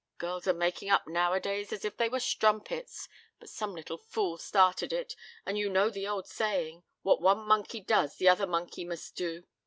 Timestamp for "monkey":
7.47-7.81, 8.47-8.83